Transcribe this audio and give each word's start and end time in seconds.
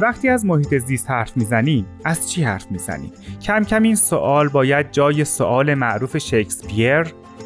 وقتی 0.00 0.28
از 0.28 0.44
محیط 0.44 0.78
زیست 0.78 1.10
حرف 1.10 1.36
می‌زنیم 1.36 1.86
از 2.04 2.30
چی 2.30 2.42
حرف 2.42 2.66
می‌زنیم 2.70 3.12
کم 3.42 3.64
کم 3.64 3.82
این 3.82 3.94
سوال 3.94 4.48
باید 4.48 4.92
جای 4.92 5.24
سوال 5.24 5.74
معروف 5.74 6.18
شکسپیر 6.18 7.04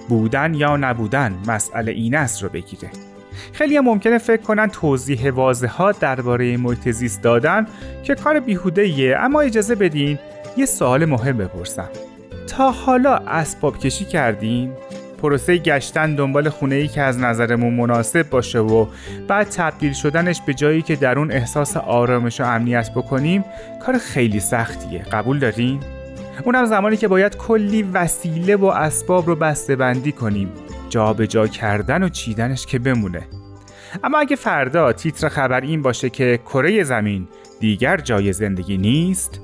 بودن 0.09 0.55
یا 0.55 0.77
نبودن 0.77 1.34
مسئله 1.48 1.93
این 1.93 2.15
است 2.15 2.43
رو 2.43 2.48
بگیره. 2.48 2.91
خیلی 3.52 3.77
هم 3.77 3.84
ممکنه 3.84 4.19
فکر 4.19 4.43
کنن 4.43 4.66
توضیح 4.66 5.30
واضحات 5.30 6.01
درباره 6.01 6.57
محیط 6.57 6.91
زیست 6.91 7.23
دادن 7.23 7.66
که 8.02 8.15
کار 8.15 8.41
بیهوده 8.41 8.82
ایه 8.82 9.16
اما 9.16 9.41
اجازه 9.41 9.74
بدین 9.74 10.19
یه 10.57 10.66
سوال 10.66 11.05
مهم 11.05 11.37
بپرسم. 11.37 11.88
تا 12.48 12.71
حالا 12.71 13.15
اسباب 13.15 13.79
کشی 13.79 14.05
کردین؟ 14.05 14.73
پروسه 15.22 15.58
گشتن 15.58 16.14
دنبال 16.14 16.48
خونه 16.48 16.74
ای 16.74 16.88
که 16.88 17.02
از 17.02 17.18
نظرمون 17.18 17.74
مناسب 17.74 18.30
باشه 18.30 18.58
و 18.58 18.86
بعد 19.28 19.48
تبدیل 19.48 19.92
شدنش 19.92 20.40
به 20.40 20.54
جایی 20.54 20.82
که 20.82 20.96
در 20.96 21.18
اون 21.18 21.32
احساس 21.32 21.76
آرامش 21.76 22.40
و 22.40 22.45
امنیت 22.45 22.90
بکنیم 22.95 23.45
کار 23.86 23.98
خیلی 23.98 24.40
سختیه 24.40 25.02
قبول 25.02 25.38
دارین؟ 25.38 25.80
اونم 26.45 26.64
زمانی 26.64 26.96
که 26.96 27.08
باید 27.08 27.36
کلی 27.36 27.82
وسیله 27.82 28.56
و 28.56 28.64
اسباب 28.64 29.26
رو 29.26 29.36
بسته 29.36 29.76
بندی 29.76 30.12
کنیم 30.12 30.52
جابجا 30.88 31.26
جا 31.26 31.46
کردن 31.46 32.02
و 32.02 32.09
چیدنش 32.09 32.66
که 32.66 32.79
بمونه 32.79 33.23
اما 34.04 34.18
اگه 34.18 34.36
فردا 34.36 34.92
تیتر 34.92 35.29
خبر 35.29 35.60
این 35.60 35.82
باشه 35.82 36.10
که 36.10 36.40
کره 36.45 36.84
زمین 36.84 37.29
دیگر 37.60 37.96
جای 37.96 38.32
زندگی 38.32 38.76
نیست 38.76 39.40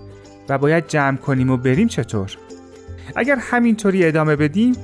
و 0.49 0.59
باید 0.59 0.87
جمع 0.87 1.17
کنیم 1.17 1.51
و 1.51 1.57
بریم 1.57 1.89
چطور؟ 1.89 2.37
اگر 3.17 3.37
همینطوری 3.41 4.07
ادامه 4.07 4.37
بدیم 4.37 4.77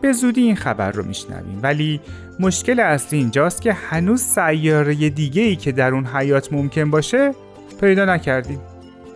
به 0.00 0.12
زودی 0.12 0.40
این 0.40 0.56
خبر 0.56 0.90
رو 0.90 1.04
میشنویم. 1.04 1.58
ولی 1.62 2.00
مشکل 2.40 2.80
اصلی 2.80 3.18
اینجاست 3.18 3.62
که 3.62 3.72
هنوز 3.72 4.20
سیاره 4.20 4.94
دیگه 4.94 5.42
ای 5.42 5.56
که 5.56 5.72
در 5.72 5.94
اون 5.94 6.06
حیات 6.06 6.52
ممکن 6.52 6.90
باشه 6.90 7.34
پیدا 7.80 8.04
نکردیم. 8.04 8.60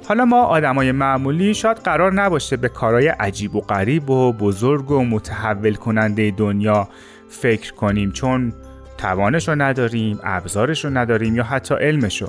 حالا 0.08 0.24
ما 0.24 0.42
آدمای 0.42 0.92
معمولی 0.92 1.54
شاید 1.54 1.76
قرار 1.76 2.12
نباشه 2.12 2.56
به 2.56 2.68
کارهای 2.68 3.08
عجیب 3.08 3.54
و 3.54 3.60
غریب 3.60 4.10
و 4.10 4.32
بزرگ 4.32 4.90
و 4.90 5.04
متحول 5.04 5.74
کننده 5.74 6.30
دنیا 6.30 6.88
فکر 7.28 7.74
کنیم 7.74 8.10
چون 8.12 8.52
توانش 8.98 9.48
رو 9.48 9.54
نداریم، 9.54 10.18
ابزارش 10.22 10.84
رو 10.84 10.90
نداریم 10.90 11.36
یا 11.36 11.44
حتی 11.44 11.74
علمش 11.74 12.22
رو. 12.22 12.28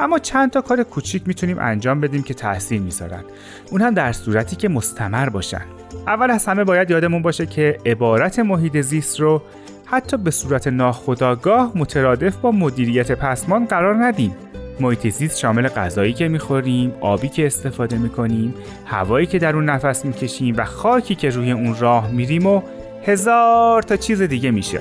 اما 0.00 0.18
چند 0.18 0.50
تا 0.50 0.60
کار 0.60 0.82
کوچیک 0.82 1.22
می‌تونیم 1.26 1.58
انجام 1.60 2.00
بدیم 2.00 2.22
که 2.22 2.34
تاثیر 2.34 2.80
می‌ذارن. 2.80 3.24
اون 3.70 3.82
هم 3.82 3.94
در 3.94 4.12
صورتی 4.12 4.56
که 4.56 4.68
مستمر 4.68 5.28
باشن. 5.28 5.62
اول 6.06 6.30
از 6.30 6.46
همه 6.46 6.64
باید 6.64 6.90
یادمون 6.90 7.22
باشه 7.22 7.46
که 7.46 7.78
عبارت 7.86 8.38
محیط 8.38 8.80
زیست 8.80 9.20
رو 9.20 9.42
حتی 9.84 10.16
به 10.16 10.30
صورت 10.30 10.66
ناخودآگاه 10.66 11.72
مترادف 11.74 12.36
با 12.36 12.50
مدیریت 12.50 13.12
پسمان 13.12 13.64
قرار 13.64 13.94
ندیم. 13.94 14.36
محیط 14.80 15.08
زیست 15.08 15.38
شامل 15.38 15.68
غذایی 15.68 16.12
که 16.12 16.28
می‌خوریم، 16.28 16.92
آبی 17.00 17.28
که 17.28 17.46
استفاده 17.46 17.98
می‌کنیم، 17.98 18.54
هوایی 18.86 19.26
که 19.26 19.38
در 19.38 19.56
اون 19.56 19.64
نفس 19.64 20.04
می‌کشیم 20.04 20.54
و 20.56 20.64
خاکی 20.64 21.14
که 21.14 21.30
روی 21.30 21.52
اون 21.52 21.76
راه 21.78 22.10
میریم 22.10 22.46
و 22.46 22.62
هزار 23.06 23.82
تا 23.82 23.96
چیز 23.96 24.22
دیگه 24.22 24.50
میشه. 24.50 24.80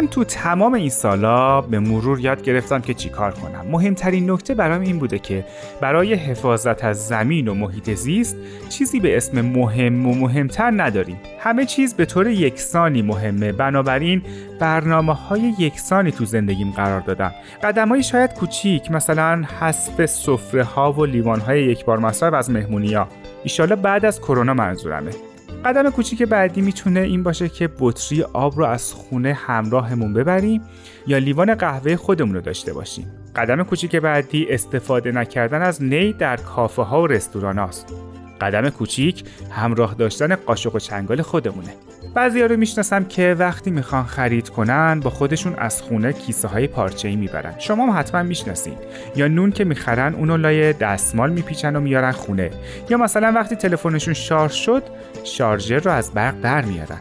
من 0.00 0.08
تو 0.08 0.24
تمام 0.24 0.74
این 0.74 0.90
سالا 0.90 1.60
به 1.60 1.78
مرور 1.78 2.20
یاد 2.20 2.42
گرفتم 2.42 2.80
که 2.80 2.94
چیکار 2.94 3.32
کنم. 3.32 3.66
مهمترین 3.70 4.30
نکته 4.30 4.54
برام 4.54 4.80
این 4.80 4.98
بوده 4.98 5.18
که 5.18 5.44
برای 5.80 6.14
حفاظت 6.14 6.84
از 6.84 7.08
زمین 7.08 7.48
و 7.48 7.54
محیط 7.54 7.94
زیست 7.94 8.36
چیزی 8.68 9.00
به 9.00 9.16
اسم 9.16 9.40
مهم 9.40 10.06
و 10.06 10.14
مهمتر 10.14 10.72
نداریم. 10.76 11.20
همه 11.38 11.64
چیز 11.64 11.94
به 11.94 12.04
طور 12.04 12.28
یکسانی 12.28 13.02
مهمه. 13.02 13.52
بنابراین 13.52 14.22
برنامه 14.58 15.14
های 15.14 15.54
یکسانی 15.58 16.12
تو 16.12 16.24
زندگیم 16.24 16.70
قرار 16.70 17.00
دادم. 17.00 17.32
قدم 17.62 18.00
شاید 18.00 18.34
کوچیک 18.34 18.90
مثلا 18.90 19.44
حذف 19.60 20.06
سفره 20.06 20.64
ها 20.64 20.92
و 20.92 21.04
لیوان 21.04 21.40
های 21.40 21.64
یک 21.64 21.84
بار 21.84 21.98
مصرف 21.98 22.34
از 22.34 22.50
مهمونی 22.50 22.94
ها 22.94 23.08
ایشالا 23.42 23.76
بعد 23.76 24.04
از 24.04 24.20
کرونا 24.20 24.54
منظورمه. 24.54 25.29
قدم 25.64 25.90
کوچیک 25.90 26.22
بعدی 26.22 26.60
می‌تونه 26.60 27.00
این 27.00 27.22
باشه 27.22 27.48
که 27.48 27.70
بطری 27.78 28.22
آب 28.22 28.58
رو 28.58 28.64
از 28.64 28.92
خونه 28.92 29.32
همراهمون 29.32 30.12
ببریم 30.12 30.62
یا 31.06 31.18
لیوان 31.18 31.54
قهوه 31.54 31.96
خودمون 31.96 32.34
رو 32.34 32.40
داشته 32.40 32.72
باشیم. 32.72 33.06
قدم 33.36 33.62
کوچیک 33.62 33.96
بعدی 33.96 34.46
استفاده 34.50 35.12
نکردن 35.12 35.62
از 35.62 35.82
نی 35.82 36.12
در 36.12 36.36
کافه 36.36 36.82
ها 36.82 37.02
و 37.02 37.06
رستوران 37.06 37.58
هاست. 37.58 37.94
قدم 38.40 38.68
کوچیک 38.68 39.24
همراه 39.50 39.94
داشتن 39.94 40.34
قاشق 40.34 40.74
و 40.74 40.78
چنگال 40.78 41.22
خودمونه. 41.22 41.74
بعضی 42.14 42.42
رو 42.42 42.56
می‌شناسم 42.56 43.04
که 43.04 43.36
وقتی 43.38 43.70
می‌خوان 43.70 44.04
خرید 44.04 44.48
کنن 44.48 45.00
با 45.00 45.10
خودشون 45.10 45.54
از 45.58 45.82
خونه 45.82 46.12
کیسه 46.12 46.48
های 46.48 46.66
پارچه 46.66 47.08
ای 47.08 47.16
می‌برن. 47.16 47.54
شما 47.58 47.86
هم 47.86 47.98
حتما 47.98 48.22
می‌شناسین. 48.22 48.76
یا 49.16 49.28
نون 49.28 49.52
که 49.52 49.64
می‌خرن 49.64 50.14
اونو 50.14 50.36
لای 50.36 50.72
دستمال 50.72 51.30
میپیچن 51.30 51.76
و 51.76 51.80
میارن 51.80 52.12
خونه. 52.12 52.50
یا 52.88 52.98
مثلا 52.98 53.32
وقتی 53.34 53.56
تلفنشون 53.56 54.14
شارژ 54.14 54.52
شد 54.52 54.82
شارژر 55.24 55.78
رو 55.78 55.90
از 55.90 56.10
برق 56.10 56.40
در 56.40 56.64
میارن. 56.64 57.00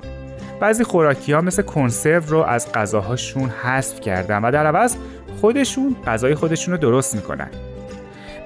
بعضی 0.60 0.84
خوراکی 0.84 1.34
ها 1.34 1.42
مثل 1.42 1.62
کنسرو 1.62 2.24
رو 2.28 2.38
از 2.38 2.72
غذاهاشون 2.72 3.50
حذف 3.50 4.00
کردن 4.00 4.42
و 4.42 4.52
در 4.52 4.68
عوض 4.68 4.96
خودشون 5.42 5.96
غذای 6.08 6.36
خودشون 6.36 6.74
رو 6.74 6.80
درست 6.80 7.16
می‌کنن. 7.16 7.50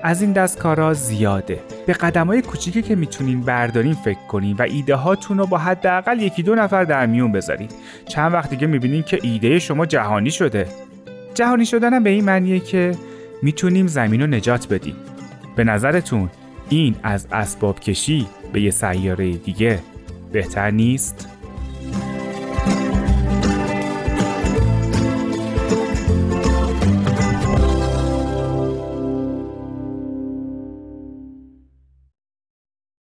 از 0.04 0.22
این 0.22 0.32
دستکارا 0.32 0.94
زیاده. 0.94 1.60
به 1.88 1.94
قدم 1.94 2.28
های 2.28 2.42
کوچیکی 2.42 2.82
که 2.82 2.96
می‌تونین 2.96 3.42
بردارین 3.42 3.94
فکر 3.94 4.28
کنین 4.28 4.56
و 4.58 4.62
ایده 4.62 4.96
هاتون 4.96 5.38
رو 5.38 5.48
با 5.48 5.58
حداقل 5.58 6.22
یکی 6.22 6.44
دو 6.44 6.56
نفر 6.56 6.84
در 6.84 7.06
میون 7.06 7.32
بذارین. 7.32 7.68
چند 8.08 8.34
وقت 8.34 8.50
دیگه 8.50 8.68
می‌بینین 8.68 9.04
که 9.04 9.20
ایده 9.22 9.60
شما 9.60 9.86
جهانی 9.86 10.32
شده. 10.32 10.68
جهانی 11.34 11.66
شدنم 11.66 12.04
به 12.04 12.10
این 12.10 12.26
معنیه 12.26 12.60
که 12.60 12.92
می‌تونیم 13.42 13.88
زمین 13.88 14.22
رو 14.22 14.28
نجات 14.28 14.74
بدیم. 14.74 14.96
به 15.56 15.64
نظرتون 15.64 16.30
این 16.70 16.96
از 17.04 17.28
اسباب 17.32 17.80
کشی 17.80 18.28
به 18.54 18.62
یه 18.62 18.72
سیاره 18.72 19.32
دیگه 19.32 19.80
بهتر 20.32 20.72
نیست؟ 20.72 21.30